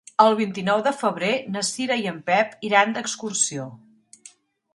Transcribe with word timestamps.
El 0.23 0.35
vint-i-nou 0.37 0.79
de 0.87 0.93
febrer 1.01 1.29
na 1.57 1.63
Cira 1.67 1.99
i 2.05 2.09
en 2.15 2.19
Pep 2.31 2.57
iran 2.71 2.97
d'excursió. 2.97 3.69